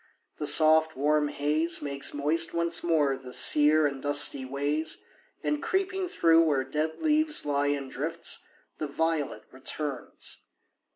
The 0.39 0.47
soft, 0.47 0.97
warm 0.97 1.27
haze 1.27 1.79
Makes 1.79 2.11
moist 2.11 2.55
once 2.55 2.81
more 2.81 3.15
the 3.15 3.31
sere 3.31 3.85
and 3.85 4.01
dusty 4.01 4.43
ways, 4.45 4.97
And, 5.43 5.61
creeping 5.61 6.09
through 6.09 6.41
where 6.43 6.63
dead 6.63 7.01
leaves 7.03 7.45
lie 7.45 7.67
in 7.67 7.87
drifts, 7.87 8.39
The 8.79 8.87
violet 8.87 9.43
returns. 9.51 10.41